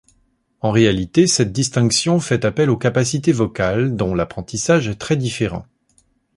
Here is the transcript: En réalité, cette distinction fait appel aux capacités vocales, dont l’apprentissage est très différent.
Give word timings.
En 0.61 0.71
réalité, 0.71 1.27
cette 1.27 1.51
distinction 1.51 2.19
fait 2.19 2.43
appel 2.43 2.71
aux 2.71 2.75
capacités 2.77 3.31
vocales, 3.33 3.95
dont 3.95 4.15
l’apprentissage 4.15 4.87
est 4.87 4.95
très 4.95 5.15
différent. 5.15 5.67